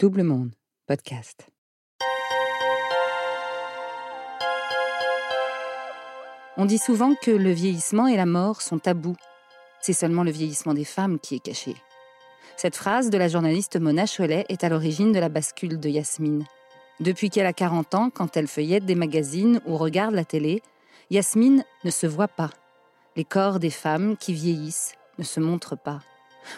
[0.00, 0.54] Double Monde,
[0.86, 1.46] podcast.
[6.56, 9.18] On dit souvent que le vieillissement et la mort sont tabous.
[9.82, 11.74] C'est seulement le vieillissement des femmes qui est caché.
[12.56, 16.46] Cette phrase de la journaliste Mona Cholet est à l'origine de la bascule de Yasmine.
[17.00, 20.62] Depuis qu'elle a 40 ans, quand elle feuillette des magazines ou regarde la télé,
[21.10, 22.48] Yasmine ne se voit pas.
[23.16, 26.00] Les corps des femmes qui vieillissent ne se montrent pas.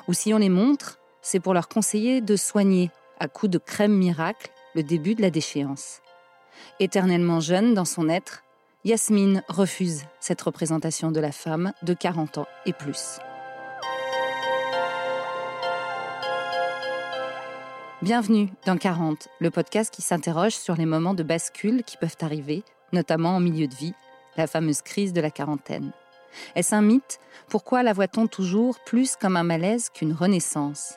[0.06, 3.96] Ou si on les montre, c'est pour leur conseiller de soigner à coup de crème
[3.96, 6.00] miracle, le début de la déchéance.
[6.80, 8.42] Éternellement jeune dans son être,
[8.84, 13.20] Yasmine refuse cette représentation de la femme de 40 ans et plus.
[18.02, 22.64] Bienvenue dans 40, le podcast qui s'interroge sur les moments de bascule qui peuvent arriver,
[22.92, 23.94] notamment en milieu de vie,
[24.36, 25.92] la fameuse crise de la quarantaine.
[26.56, 27.20] Est-ce un mythe?
[27.48, 30.96] Pourquoi la voit-on toujours plus comme un malaise qu'une renaissance?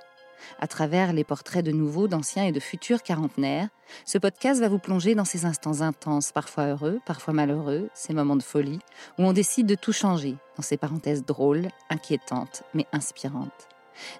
[0.59, 3.70] À travers les portraits de nouveaux, d'anciens et de futurs quarantenaires,
[4.05, 8.36] ce podcast va vous plonger dans ces instants intenses, parfois heureux, parfois malheureux, ces moments
[8.36, 8.80] de folie,
[9.17, 13.67] où on décide de tout changer, dans ces parenthèses drôles, inquiétantes, mais inspirantes.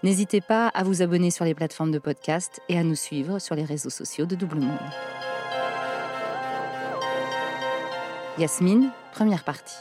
[0.04, 3.56] N'hésitez pas à vous abonner sur les plateformes de podcast et à nous suivre sur
[3.56, 4.78] les réseaux sociaux de Double Monde.
[8.38, 9.78] Yasmine, première partie.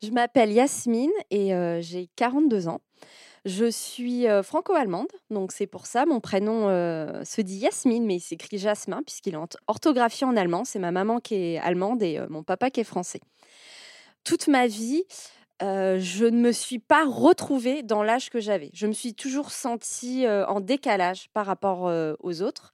[0.00, 2.80] Je m'appelle Yasmine et euh, j'ai 42 ans.
[3.44, 8.16] Je suis euh, franco-allemande, donc c'est pour ça mon prénom euh, se dit Yasmine, mais
[8.16, 10.64] il s'écrit Jasmin puisqu'il est orthographié en allemand.
[10.64, 13.20] C'est ma maman qui est allemande et mon papa qui est français.
[14.22, 15.02] Toute ma vie,
[15.60, 18.70] je ne me suis pas retrouvée dans l'âge que j'avais.
[18.74, 22.72] Je me suis toujours sentie en décalage par rapport aux autres.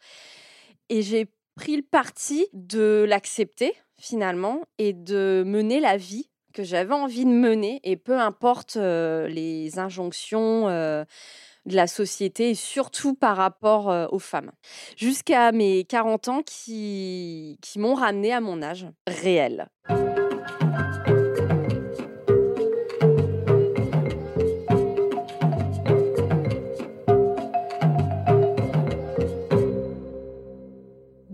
[0.89, 6.95] Et j'ai pris le parti de l'accepter finalement et de mener la vie que j'avais
[6.95, 14.13] envie de mener et peu importe les injonctions de la société et surtout par rapport
[14.13, 14.53] aux femmes.
[14.97, 19.69] Jusqu'à mes 40 ans qui, qui m'ont ramené à mon âge réel.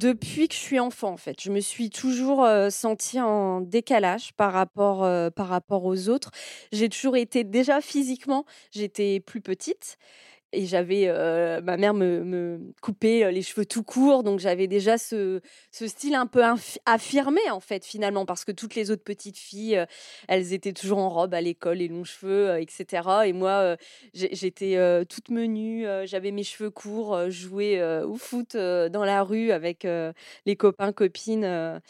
[0.01, 1.41] Depuis que je suis enfant, en fait.
[1.41, 5.01] Je me suis toujours sentie en décalage par rapport,
[5.33, 6.31] par rapport aux autres.
[6.73, 9.99] J'ai toujours été, déjà physiquement, j'étais plus petite
[10.53, 11.07] et j'avais
[11.63, 14.23] ma mère me, me, coupait les cheveux tout courts.
[14.23, 15.41] Donc j'avais déjà ce,
[15.71, 16.43] style un peu
[16.87, 19.85] affirmé en fait finalement parce que toutes les autres petites filles
[20.29, 23.77] elles étaient toujours en robe à l'école les longs cheveux etc et moi
[24.13, 29.87] j'étais toute menue j'avais mes cheveux courts jouais au foot dans la rue avec
[30.47, 31.81] les copains copines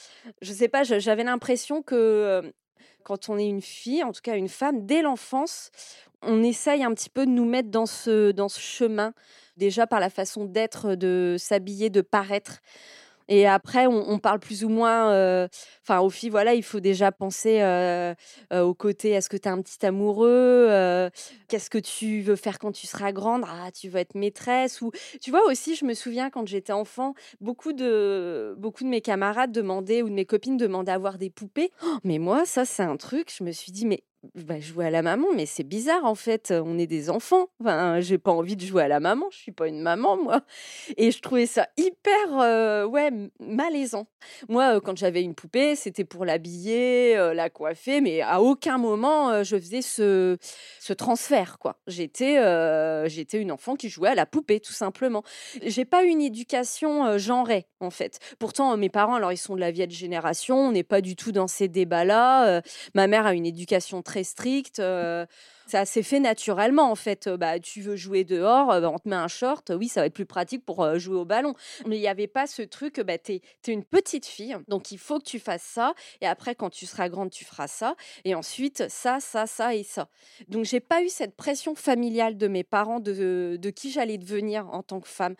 [0.43, 2.43] je sais pas j'avais l'impression que
[3.03, 5.71] quand on est une fille, en tout cas une femme, dès l'enfance,
[6.23, 9.13] on essaye un petit peu de nous mettre dans ce, dans ce chemin,
[9.57, 12.61] déjà par la façon d'être, de s'habiller, de paraître.
[13.33, 15.13] Et après, on, parle plus ou moins.
[15.13, 15.47] Euh,
[15.85, 18.13] enfin, aux filles, voilà, il faut déjà penser euh,
[18.53, 20.69] euh, au côté est-ce que tu as un petit amoureux
[21.47, 23.45] Qu'est-ce que tu veux faire quand tu seras grande?
[23.47, 24.91] Ah, tu veux être maîtresse ou
[25.23, 29.53] Tu vois aussi, je me souviens quand j'étais enfant, beaucoup de, beaucoup de mes camarades
[29.53, 31.71] demandaient ou de mes copines demandaient à avoir des poupées.
[31.85, 34.03] Oh, mais moi, ça, c'est un truc, je me suis dit, mais
[34.35, 37.49] bah, jouer à la maman, mais c'est bizarre en fait, on est des enfants.
[37.59, 40.43] Enfin, j'ai pas envie de jouer à la maman, je suis pas une maman moi.
[40.99, 43.11] Et je trouvais ça hyper ouais,
[43.41, 44.09] malaisant.
[44.51, 49.57] Moi quand j'avais une poupée, c'était pour l'habiller, la coiffer, mais à aucun moment je
[49.57, 50.37] faisais ce,
[50.81, 51.79] ce transfert quoi.
[51.87, 52.37] J'étais
[53.09, 55.23] j'étais une enfant qui jouait à la poupée tout simplement.
[55.63, 58.19] J'ai pas une éducation genrée en fait.
[58.39, 61.33] Pourtant mes parents alors ils sont de la vieille génération, on n'est pas du tout
[61.33, 62.61] dans ces débats-là.
[62.95, 64.83] ma mère a une éducation stricte.
[65.67, 67.29] ça s'est fait naturellement en fait.
[67.29, 69.73] Bah, tu veux jouer dehors, bah, on te met un short.
[69.75, 71.55] Oui, ça va être plus pratique pour jouer au ballon.
[71.87, 74.99] Mais il n'y avait pas ce truc, bah, tu es, une petite fille, donc il
[74.99, 75.95] faut que tu fasses ça.
[76.21, 77.95] Et après, quand tu seras grande, tu feras ça.
[78.25, 80.09] Et ensuite, ça, ça, ça et ça.
[80.49, 84.69] Donc, j'ai pas eu cette pression familiale de mes parents de, de qui j'allais devenir
[84.73, 85.37] en tant que femme.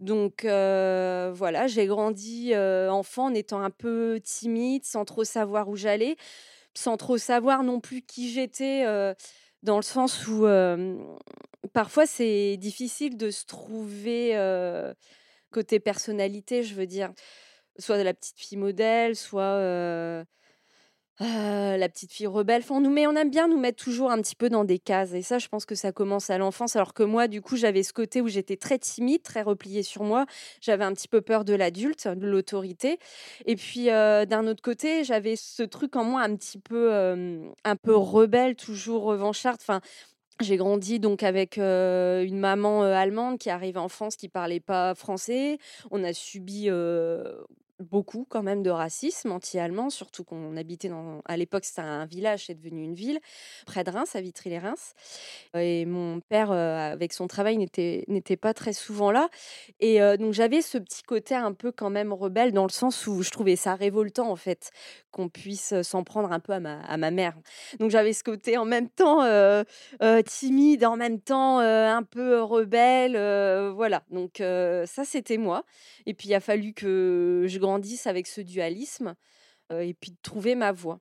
[0.00, 6.16] Donc, voilà, j'ai grandi enfant en étant un peu timide, sans trop savoir où j'allais
[6.76, 8.84] sans trop savoir non plus qui j'étais,
[9.62, 10.46] dans le sens où
[11.72, 14.34] parfois c'est difficile de se trouver
[15.50, 17.12] côté personnalité, je veux dire,
[17.78, 20.24] soit de la petite fille modèle, soit
[21.20, 22.62] ah, la petite fille rebelle.
[22.70, 25.12] on nous met, on aime bien nous mettre toujours un petit peu dans des cases.
[25.12, 26.74] Et ça, je pense que ça commence à l'enfance.
[26.74, 30.02] Alors que moi, du coup, j'avais ce côté où j'étais très timide, très repliée sur
[30.02, 30.26] moi.
[30.60, 32.98] J'avais un petit peu peur de l'adulte, de l'autorité.
[33.46, 37.48] Et puis, euh, d'un autre côté, j'avais ce truc en moi un petit peu, euh,
[37.64, 39.58] un peu rebelle, toujours revancharde.
[39.60, 39.80] Enfin,
[40.40, 45.58] J'ai grandi donc avec une maman allemande qui arrivait en France qui parlait pas français.
[45.92, 46.68] On a subi
[47.80, 52.46] beaucoup quand même de racisme anti-allemand, surtout qu'on habitait dans, à l'époque c'était un village,
[52.46, 53.18] c'est devenu une ville,
[53.66, 54.94] près de Reims, à Vitry-les-Reims.
[55.54, 59.28] Et mon père, avec son travail, n'était, pas très souvent là.
[59.80, 63.22] Et donc j'avais ce petit côté un peu quand même rebelle, dans le sens où
[63.22, 64.70] je trouvais ça révoltant en fait,
[65.10, 67.34] qu'on puisse s'en prendre un peu à ma, à ma mère.
[67.80, 69.24] Donc j'avais ce côté en même temps
[70.26, 73.16] timide, en même temps un peu rebelle,
[73.74, 74.04] voilà.
[74.10, 75.64] Donc ça c'était moi.
[76.06, 79.14] Et puis il a fallu que je grandisse avec ce dualisme
[79.70, 81.00] et puis de trouver ma voie.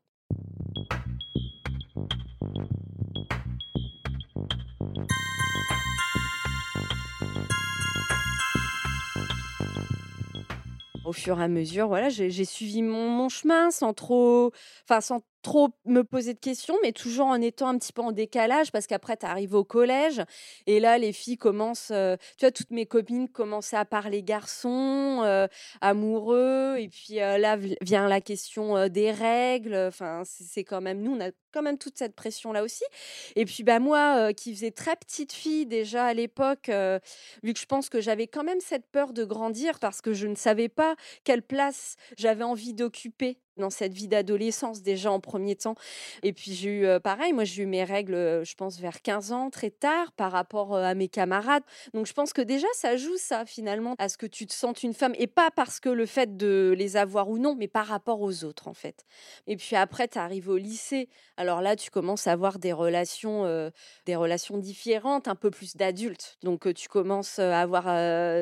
[11.06, 14.52] Au fur et à mesure, voilà, j'ai suivi mon, chemin sans trop,
[15.44, 18.88] trop me poser de questions, mais toujours en étant un petit peu en décalage, parce
[18.88, 20.24] qu'après, tu arrives au collège,
[20.66, 25.22] et là, les filles commencent, euh, tu vois, toutes mes copines commençaient à parler garçons,
[25.24, 25.48] euh,
[25.82, 31.16] amoureux, et puis euh, là vient la question des règles, enfin, c'est quand même, nous,
[31.16, 32.84] on a quand même toute cette pression-là aussi.
[33.36, 36.72] Et puis, bah, moi, qui faisais très petite fille déjà à l'époque,
[37.44, 40.26] vu que je pense que j'avais quand même cette peur de grandir, parce que je
[40.28, 45.56] ne savais pas quelle place j'avais envie d'occuper dans cette vie d'adolescence déjà en premier
[45.56, 45.76] temps.
[46.24, 49.50] Et puis j'ai eu pareil, moi j'ai eu mes règles, je pense, vers 15 ans,
[49.50, 51.64] très tard, par rapport à mes camarades.
[51.94, 54.84] Donc je pense que déjà ça joue ça finalement, à ce que tu te sentes
[54.84, 57.88] une femme, et pas parce que le fait de les avoir ou non, mais par
[57.88, 59.06] rapport aux autres en fait.
[59.48, 61.10] Et puis après, tu arrives au lycée.
[61.38, 63.72] Alors là, tu commences à avoir des relations,
[64.06, 66.38] des relations différentes, un peu plus d'adultes.
[66.44, 67.86] Donc tu commences à avoir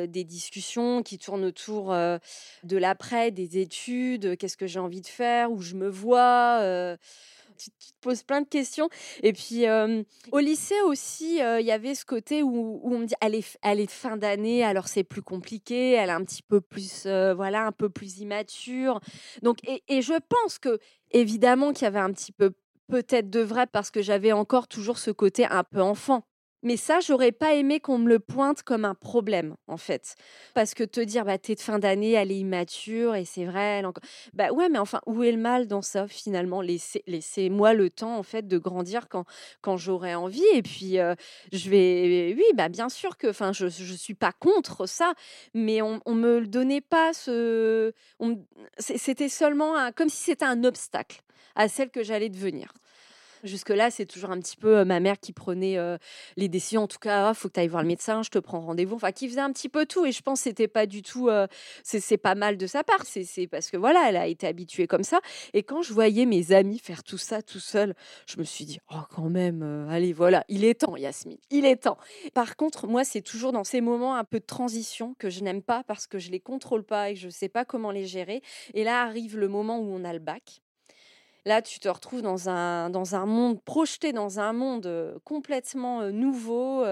[0.08, 5.52] des discussions qui tournent autour de l'après, des études, qu'est-ce que j'ai envie de faire,
[5.52, 6.60] où je me vois.
[6.62, 6.98] Euh,
[7.58, 8.90] tu, te poses plein de questions.
[9.22, 9.66] Et puis,
[10.32, 13.80] au lycée aussi, il y avait ce côté où, on me dit, elle est, elle
[13.80, 17.72] est fin d'année, alors c'est plus compliqué, elle est un petit peu plus, voilà, un
[17.72, 19.00] peu plus immature.
[19.44, 20.80] Donc, et, et je pense que,
[21.12, 22.52] évidemment, qu'il y avait un petit peu
[22.92, 26.24] peut-être de vrai parce que j'avais encore toujours ce côté un peu enfant.
[26.64, 30.16] Mais ça, j'aurais pas aimé qu'on me le pointe comme un problème, en fait.
[30.54, 33.80] Parce que te dire, bah, t'es de fin d'année, elle est immature, et c'est vrai,
[33.80, 34.04] elle encore...
[34.34, 36.62] Bah ouais, mais enfin, où est le mal dans ça, finalement?
[36.62, 39.26] Laissez, moi le temps, en fait, de grandir quand,
[39.62, 40.46] quand j'aurai envie.
[40.54, 40.98] Et puis,
[41.52, 42.34] je vais...
[42.38, 45.14] Oui, bah bien sûr que, enfin, je, je suis pas contre ça,
[45.54, 47.12] mais on, on me le donnait pas.
[48.78, 49.92] C'était seulement un...
[49.92, 51.22] comme si c'était un obstacle
[51.56, 52.72] à celle que j'allais devenir.
[53.44, 55.78] Jusque-là, c'est toujours un petit peu ma mère qui prenait
[56.38, 56.84] les décisions.
[56.84, 58.60] En tout cas, il «Ah, faut que tu ailles voir le médecin, je te prends
[58.62, 58.96] rendez-vous.
[58.96, 60.06] Enfin, qui faisait un petit peu tout.
[60.06, 61.30] Et je pense que c'était pas du tout.
[61.84, 63.06] c'est pas mal de sa part.
[63.06, 65.20] C'est parce que voilà, elle a été habituée comme ça.
[65.54, 67.96] Et quand je voyais mes amis faire tout ça tout seul,
[68.28, 71.84] je me suis dit, oh, quand même, allez, voilà, il est temps, Yasmine, il est
[71.84, 71.98] temps.
[72.34, 75.62] Par contre, moi, c'est toujours dans ces moments un peu de transition que je n'aime
[75.62, 78.42] pas parce que je les contrôle pas et que je sais pas comment les gérer.
[78.74, 80.62] Et là arrive le moment où on a le bac.
[81.46, 86.86] Là, tu te retrouves dans un, dans un monde, projeté dans un monde complètement nouveau.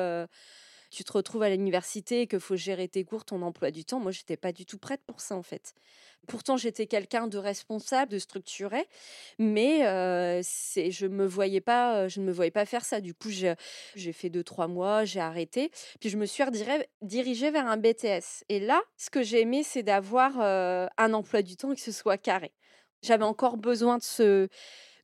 [0.89, 3.99] tu te retrouves à l'université et qu'il faut gérer tes cours, ton emploi du temps.
[3.99, 5.75] Moi, je n'étais pas du tout prête pour ça, en fait.
[6.27, 8.87] Pourtant, j'étais quelqu'un de responsable, de structuré,
[9.37, 13.01] mais je me voyais pas, je ne me voyais pas faire ça.
[13.01, 13.55] Du coup, j'ai,
[14.13, 16.43] fait deux trois mois, j'ai arrêté, puis je me suis
[17.01, 18.43] dirigée vers un BTS.
[18.49, 21.91] Et là, ce que j'ai aimé, c'est d'avoir un emploi du temps et que ce
[21.91, 22.51] soit carré.
[23.01, 24.47] J'avais encore besoin de ce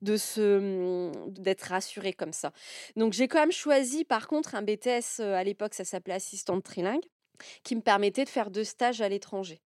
[0.01, 2.51] de ce mmh, d'être rassurée comme ça.
[2.95, 7.05] Donc j'ai quand même choisi par contre un BTS à l'époque ça s'appelait assistante trilingue
[7.63, 9.61] qui me permettait de faire deux stages à l'étranger.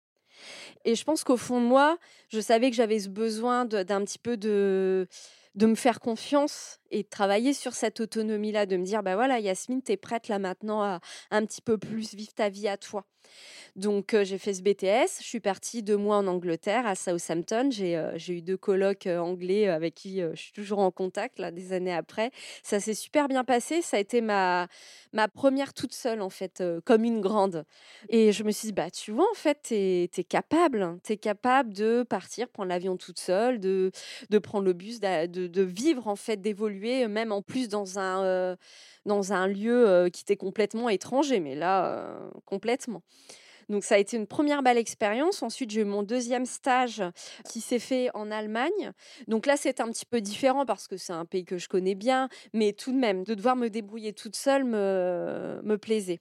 [0.85, 1.97] Et je pense qu'au fond de moi,
[2.29, 5.07] je savais que j'avais ce besoin d'un petit peu de
[5.55, 9.81] de me faire confiance et travailler sur cette autonomie-là, de me dire, bah voilà, Yasmine,
[9.81, 10.99] tu es prête là maintenant à
[11.31, 13.05] un petit peu plus vivre ta vie à toi.
[13.75, 17.69] Donc j'ai fait ce BTS, je suis partie deux mois en Angleterre, à Southampton.
[17.71, 21.93] J'ai eu deux colocs anglais avec qui je suis toujours en contact là, des années
[21.93, 22.31] après.
[22.63, 23.81] Ça s'est super bien passé.
[23.81, 24.67] Ça a été ma,
[25.13, 27.65] ma première toute seule, en fait, comme une grande.
[28.09, 30.99] Et je me suis dit, bah tu vois, en fait, tu es, capable.
[31.03, 33.91] Tu es capable de partir, prendre l'avion toute seule, de,
[34.29, 38.57] de prendre le bus, de, de vivre, en fait, d'évoluer, même en plus dans un
[39.05, 43.01] dans un lieu qui était complètement étranger, mais là, complètement.
[43.69, 45.43] Donc ça a été une première belle expérience.
[45.43, 47.03] Ensuite, j'ai eu mon deuxième stage
[47.45, 48.91] qui s'est fait en Allemagne.
[49.27, 51.95] Donc là, c'est un petit peu différent parce que c'est un pays que je connais
[51.95, 56.19] bien, mais tout de même, de devoir me débrouiller toute seule me, me plaisait.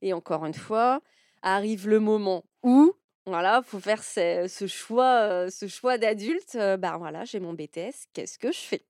[0.00, 1.00] Et encore une fois,
[1.42, 2.94] arrive le moment où
[3.26, 6.56] voilà, faut faire ce, choix, ce choix d'adulte.
[6.56, 8.06] Ben voilà, j'ai mon BTS.
[8.14, 8.86] Qu'est-ce que je fais?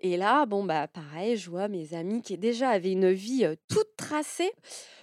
[0.00, 3.96] Et là, bon, bah, pareil, je vois mes amis qui déjà avaient une vie toute
[3.96, 4.52] tracée.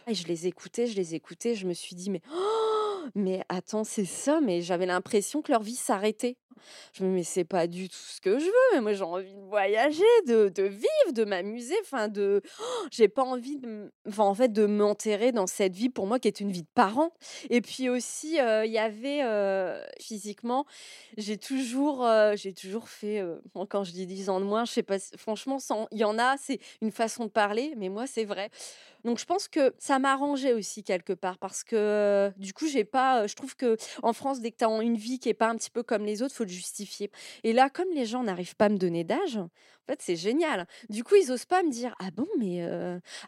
[0.07, 4.05] Je les écoutais, je les écoutais, je me suis dit, mais, oh, mais attends, c'est
[4.05, 6.37] ça, mais j'avais l'impression que leur vie s'arrêtait.
[6.93, 8.75] Je me dis, mais c'est pas du tout ce que je veux.
[8.75, 11.75] Mais moi, j'ai envie de voyager, de, de vivre, de m'amuser.
[11.81, 15.89] Enfin, de, oh, j'ai pas envie de, enfin, en fait, de m'enterrer dans cette vie
[15.89, 17.11] pour moi qui est une vie de parent.
[17.49, 19.21] Et puis aussi, il y avait
[19.99, 20.65] physiquement,
[21.17, 23.23] j'ai toujours, j'ai toujours fait,
[23.69, 25.57] quand je dis 10 ans de moins, je sais pas, franchement,
[25.91, 28.49] il y en a, c'est une façon de parler, mais moi, c'est vrai.
[29.05, 33.27] Donc je pense que ça m'arrangeait aussi quelque part parce que du coup, j'ai pas
[33.27, 35.55] je trouve que en France dès que tu as une vie qui est pas un
[35.55, 37.11] petit peu comme les autres, faut justifier.
[37.43, 40.65] Et là comme les gens n'arrivent pas à me donner d'âge, en fait, c'est génial.
[40.89, 42.67] Du coup, ils osent pas me dire "Ah bon, mais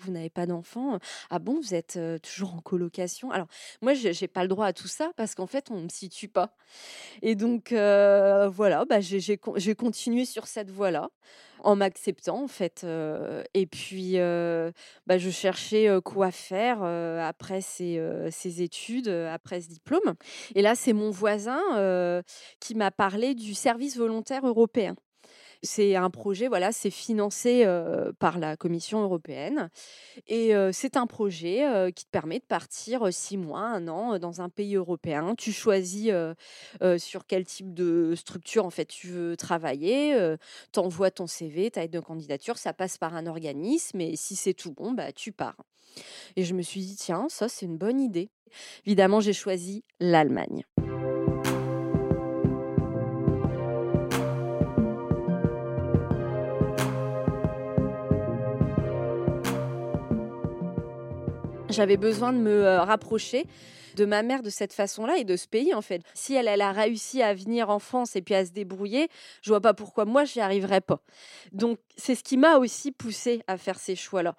[0.01, 0.97] vous n'avez pas d'enfant
[1.29, 3.31] Ah bon, vous êtes toujours en colocation?
[3.31, 3.47] Alors,
[3.81, 6.55] moi j'ai pas le droit à tout ça parce qu'en fait, on me situe pas.
[7.21, 9.38] Et donc voilà, bah, j'ai
[9.75, 11.09] continué sur cette voie-là
[11.64, 12.86] en m'acceptant en fait.
[13.54, 14.18] et puis,
[15.06, 20.16] bah, je cherchais quoi faire après ces, ces, études, après ce diplôme.
[20.56, 21.62] Et là, c'est mon voisin
[22.60, 24.96] qui m'a parlé du service volontaire européen.
[25.64, 27.66] C'est un projet, voilà, c'est financé
[28.20, 29.70] par la Commission européenne.
[30.28, 34.50] Et c'est un projet qui te permet de partir six mois, un an dans un
[34.50, 35.36] pays européen.
[35.36, 36.12] Tu choisis
[36.98, 40.36] sur quel type de structure en fait tu veux travailler.
[40.72, 44.36] tu envoies ton CV, ta lettre de candidature, ça passe par un organisme et si
[44.36, 45.58] c'est tout bon, bah, tu pars.
[46.36, 48.30] Et je me suis dit, tiens, ça c'est une bonne idée.
[48.86, 50.64] Évidemment, j'ai choisi l'Allemagne.
[61.77, 63.46] J'avais besoin de me rapprocher
[63.96, 66.01] de ma mère de cette façon-là et de ce pays en fait.
[66.15, 69.10] Si elle, a réussi à venir en France et puis à se débrouiller,
[69.43, 71.01] je vois pas pourquoi moi j'y arriverais pas.
[71.51, 74.36] Donc c'est ce qui m'a aussi poussé à faire ces choix-là.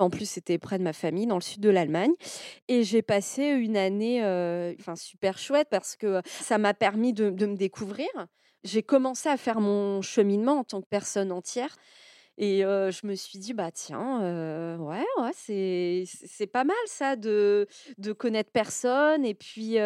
[0.00, 2.10] En plus, c'était près de ma famille, dans le sud de l'Allemagne.
[2.66, 4.20] Et j'ai passé une année
[4.80, 8.08] enfin, super chouette parce que ça m'a permis de me découvrir.
[8.64, 11.76] J'ai commencé à faire mon cheminement en tant que personne entière.
[12.42, 17.66] Et je me suis dit, bah tiens, ouais, ouais, c'est, c'est pas mal ça de,
[17.98, 19.26] de connaître personne.
[19.26, 19.76] Et puis,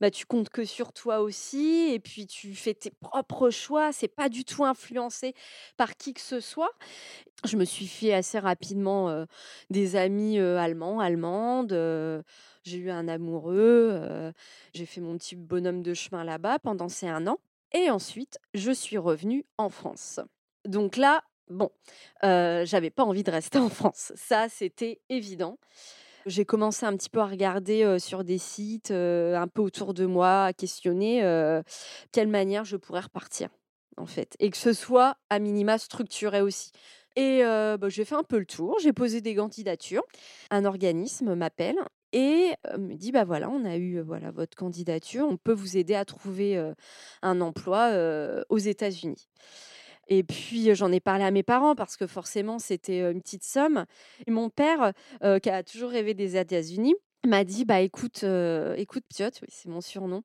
[0.00, 1.92] bah, tu comptes que sur toi aussi.
[1.92, 3.92] Et puis, tu fais tes propres choix.
[3.92, 5.34] C'est pas du tout influencé
[5.76, 6.72] par qui que ce soit.
[7.44, 9.24] Je me suis fait assez rapidement
[9.70, 11.72] des amis allemands, allemandes.
[12.64, 14.32] j'ai eu un amoureux.
[14.74, 17.38] j'ai fait mon petit bonhomme de chemin là-bas pendant ces un an.
[17.72, 20.18] Et ensuite, je suis revenue en France.
[20.66, 21.70] Donc là, Bon,
[22.22, 24.12] j'avais pas envie de rester en France.
[24.16, 25.58] Ça, c'était évident.
[26.24, 30.44] J'ai commencé un petit peu à regarder sur des sites, un peu autour de moi,
[30.44, 31.20] à questionner
[32.10, 33.50] quelle manière je pourrais repartir,
[33.96, 36.70] en fait, et que ce soit à minima structuré aussi.
[37.16, 40.04] Et bah, j'ai fait un peu le tour, j'ai posé des candidatures.
[40.50, 41.76] Un organisme m'appelle
[42.12, 45.94] et me dit bah voilà, on a eu voilà votre candidature, on peut vous aider
[45.94, 46.72] à trouver
[47.20, 47.90] un emploi
[48.48, 49.28] aux États-Unis.
[50.08, 53.86] Et puis, j'en ai parlé à mes parents parce que forcément, c'était une petite somme.
[54.26, 54.92] Et mon père,
[55.42, 56.94] qui a toujours rêvé des États-Unis,
[57.24, 58.24] m'a dit bah écoute,
[58.76, 60.22] écoute Piot, oui, c'est mon surnom.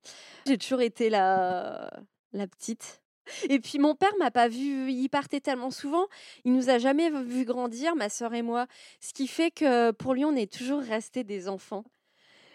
[0.47, 1.91] J'ai toujours été la,
[2.33, 3.01] la petite.
[3.49, 6.07] Et puis mon père m'a pas vu, il partait tellement souvent,
[6.45, 8.67] il nous a jamais vu grandir, ma sœur et moi.
[9.01, 11.83] Ce qui fait que pour lui, on est toujours resté des enfants.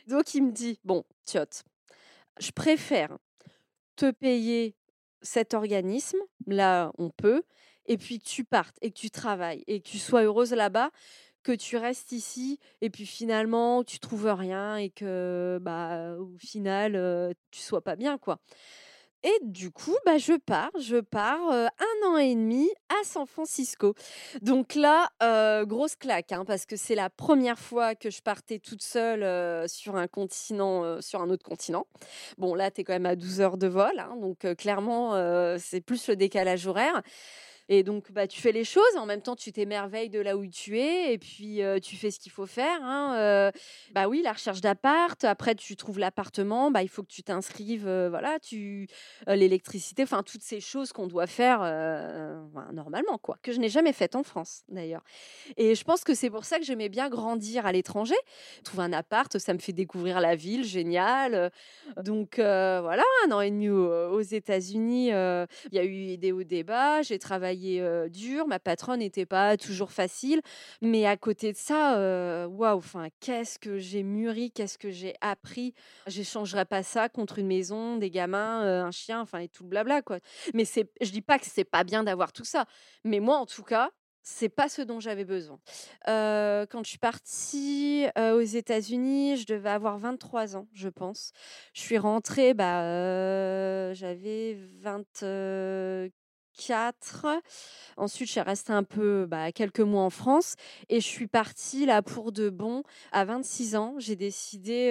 [0.06, 1.44] Donc il me dit bon, Tiot,
[2.40, 3.18] je préfère
[3.96, 4.74] te payer
[5.22, 7.42] cet organisme, là on peut,
[7.86, 10.90] et puis que tu partes et que tu travailles et que tu sois heureuse là-bas,
[11.42, 16.94] que tu restes ici et puis finalement tu trouves rien et que bah au final
[16.96, 18.38] euh, tu sois pas bien quoi.
[19.24, 23.94] Et du coup, bah, je pars, je pars un an et demi à San Francisco.
[24.40, 25.10] Donc là,
[25.64, 29.96] grosse claque, hein, parce que c'est la première fois que je partais toute seule sur
[29.96, 31.86] un continent, sur un autre continent.
[32.38, 35.12] Bon, là, tu es quand même à 12 heures de vol, hein, donc clairement,
[35.58, 37.02] c'est plus le décalage horaire.
[37.74, 40.46] Et donc, bah, tu fais les choses, en même temps, tu t'émerveilles de là où
[40.46, 42.78] tu es, et puis tu fais ce qu'il faut faire.
[42.82, 43.50] Hein,
[43.92, 47.88] bah oui, la recherche d'appart, après, tu trouves l'appartement, bah, il faut que tu t'inscrives,
[48.10, 48.88] voilà, tu
[49.26, 51.60] l'électricité, enfin, toutes ces choses qu'on doit faire
[52.74, 55.02] normalement, quoi, que je n'ai jamais faites en France, d'ailleurs.
[55.56, 58.16] Et je pense que c'est pour ça que j'aimais bien grandir à l'étranger.
[58.64, 61.50] Trouver un appart, ça me fait découvrir la ville, génial.
[61.96, 67.00] Donc, voilà, un an et demi aux, États-Unis, il y a eu des hauts débats,
[67.00, 67.61] j'ai travaillé
[68.10, 70.42] dur, ma patronne n'était pas toujours facile,
[70.80, 75.74] mais à côté de ça, waouh, enfin, qu'est-ce que j'ai mûri, qu'est-ce que j'ai appris.
[76.06, 80.02] J'échangerais pas ça contre une maison, des gamins, un chien, enfin et tout le blabla
[80.02, 80.18] quoi.
[80.54, 82.66] Mais c'est, je dis pas que c'est pas bien d'avoir tout ça,
[83.04, 83.90] mais moi en tout cas,
[84.24, 85.58] c'est pas ce dont j'avais besoin.
[86.06, 91.32] quand je suis partie aux États-Unis, je devais avoir 23 ans, je pense.
[91.74, 96.21] Je suis rentrée, bah, j'avais 24.
[97.96, 100.54] Ensuite, je suis restée un peu, bah, quelques mois en France
[100.88, 103.94] et je suis partie là pour de bon à 26 ans.
[103.98, 104.90] J'ai décidé,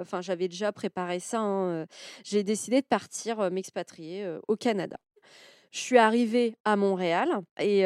[0.00, 1.40] enfin, j'avais déjà préparé ça.
[1.40, 1.86] Hein,
[2.24, 4.96] j'ai décidé de partir m'expatrier au Canada.
[5.70, 7.28] Je suis arrivée à Montréal
[7.58, 7.84] et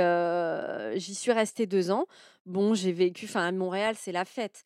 [0.98, 2.06] j'y suis restée deux ans.
[2.46, 4.62] Bon, j'ai vécu, enfin, à Montréal, c'est la fête.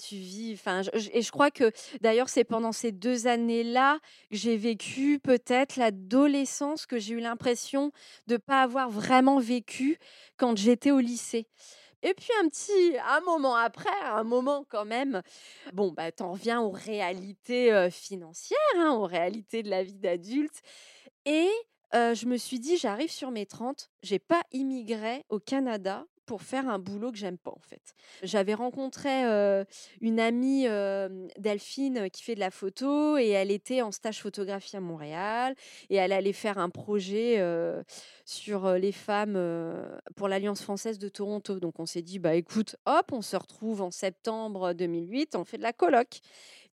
[0.00, 0.82] tu vis, enfin,
[1.12, 1.70] et je crois que
[2.00, 7.92] d'ailleurs, c'est pendant ces deux années-là que j'ai vécu peut-être l'adolescence que j'ai eu l'impression
[8.26, 9.96] de ne pas avoir vraiment vécu
[10.38, 11.46] quand j'étais au lycée.
[12.02, 15.22] Et puis un petit, un moment après, un moment quand même,
[15.72, 20.62] bon, bah, t'en reviens aux réalités financières, hein, aux réalités de la vie d'adulte.
[21.26, 21.48] Et
[21.92, 26.68] je me suis dit: «J'arrive sur mes 30, j'ai pas immigré au Canada pour faire
[26.68, 27.82] un boulot que j'aime pas, en fait».
[28.22, 29.10] J'avais rencontré,
[30.00, 30.66] une amie,
[31.38, 35.56] Delphine, qui fait de la photo et elle était en stage photographie à Montréal
[35.88, 37.44] et elle allait faire un projet,
[38.24, 39.36] sur, les femmes,
[40.14, 41.58] pour l'Alliance française de Toronto.
[41.58, 45.58] Donc on s'est dit: «Bah, écoute, hop, on se retrouve en septembre 2008, on fait
[45.58, 46.20] de la coloc»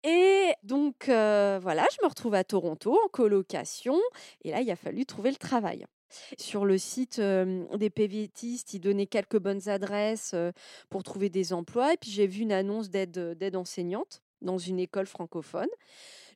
[0.06, 3.98] Et donc, voilà, je me retrouve à Toronto en colocation.
[4.42, 5.86] Et là, il a fallu trouver le travail.
[6.38, 10.34] Sur le site des PVTistes, ils donnaient quelques bonnes adresses
[10.88, 11.92] pour trouver des emplois.
[11.92, 15.68] Et puis, j'ai vu une annonce d'aide enseignante dans une école francophone.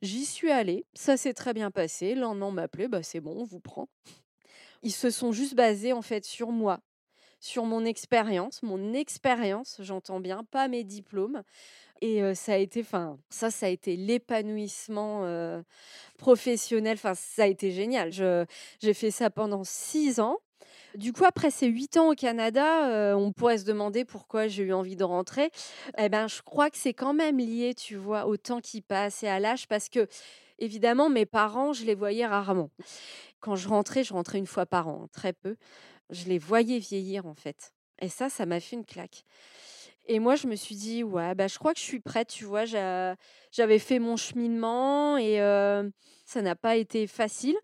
[0.03, 2.15] J'y suis allée, ça s'est très bien passé.
[2.15, 3.89] Le lendemain, on m'appelait, bah, c'est bon, on vous prend.
[4.83, 6.81] Ils se sont juste basés en fait sur moi,
[7.41, 11.43] sur mon expérience, mon expérience, j'entends bien, pas mes diplômes.
[12.01, 15.25] Et ça a été, enfin, ça, ça a été l'épanouissement
[16.17, 16.95] professionnel.
[16.95, 18.13] Enfin, ça a été génial.
[18.13, 20.39] j'ai fait ça pendant six ans.
[20.95, 24.73] Du coup, après ces huit ans au Canada, on pourrait se demander pourquoi j'ai eu
[24.73, 25.51] envie de rentrer.
[25.99, 29.23] Eh ben, je crois que c'est quand même lié, tu vois, au temps qui passe
[29.23, 30.07] et à l'âge, parce que
[30.59, 32.71] évidemment, mes parents, je les voyais rarement.
[33.41, 35.57] Quand je rentrais, je rentrais une fois par an, très peu.
[36.11, 37.73] Je les voyais vieillir en fait.
[38.01, 39.25] Et ça, ça m'a fait une claque.
[40.09, 42.45] Et moi, je me suis dit, ouais, bah, je crois que je suis prête, tu
[42.45, 42.65] vois.
[42.65, 45.37] J'avais fait mon cheminement et
[46.25, 47.57] ça n'a pas été facile.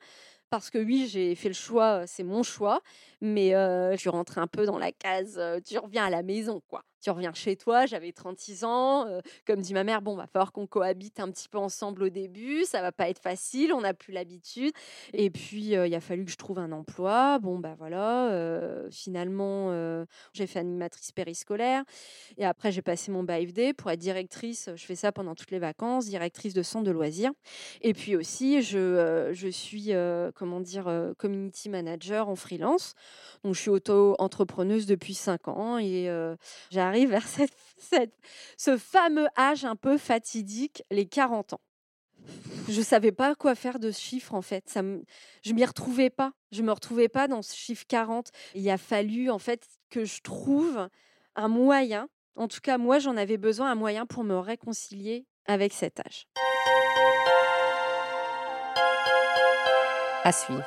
[0.51, 2.81] Parce que oui, j'ai fait le choix, c'est mon choix,
[3.21, 6.83] mais je suis rentrée un peu dans la case, tu reviens à la maison, quoi
[7.05, 9.07] tu reviens chez toi, j'avais 36 ans,
[9.47, 12.65] comme dit ma mère, bon, va falloir qu'on cohabite un petit peu ensemble au début,
[12.65, 14.73] ça va pas être facile, on n'a plus l'habitude.
[15.13, 17.39] Et puis, il a fallu que je trouve un emploi.
[17.41, 18.33] Bon, bah voilà,
[18.91, 21.85] finalement, j'ai fait animatrice périscolaire.
[22.39, 24.71] Et après, j'ai passé mon BAFD pour être directrice.
[24.75, 27.33] Je fais ça pendant toutes les vacances, directrice de centre de loisirs.
[27.83, 29.93] Et puis aussi, je, je suis,
[30.35, 32.95] comment dire, community manager en freelance.
[33.43, 36.09] Donc, je suis auto-entrepreneuse depuis 5 ans et
[36.71, 37.27] j'arrive vers
[38.57, 41.61] ce fameux âge un peu fatidique, les 40 ans.
[42.69, 44.69] Je savais pas quoi faire de ce chiffre en fait.
[44.69, 45.05] Ça me,
[45.43, 46.33] je m'y retrouvais pas.
[46.53, 48.31] Je me retrouvais pas dans ce chiffre 40.
[48.55, 50.89] Il a fallu en fait que je trouve
[51.37, 52.09] un moyen.
[52.37, 56.27] En tout cas, moi, j'en avais besoin un moyen pour me réconcilier avec cet âge.
[60.25, 60.65] À suivre.